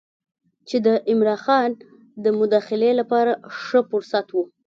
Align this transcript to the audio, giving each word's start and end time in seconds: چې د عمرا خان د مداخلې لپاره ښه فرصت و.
چې 0.67 0.77
د 0.85 0.87
عمرا 1.11 1.35
خان 1.43 1.71
د 2.23 2.25
مداخلې 2.39 2.91
لپاره 2.99 3.31
ښه 3.61 3.79
فرصت 3.89 4.27
و. 4.31 4.37